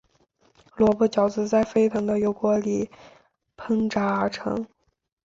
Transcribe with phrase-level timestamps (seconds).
[0.77, 2.89] 萝卜饺子在沸腾的油锅里
[3.55, 4.65] 烹炸而成。